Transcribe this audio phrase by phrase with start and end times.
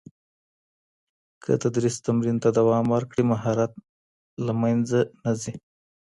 [1.43, 3.83] که تدریس تمرین ته دوام ورکړي، مهارت نه
[4.45, 4.99] له منځه
[5.41, 5.53] ځي.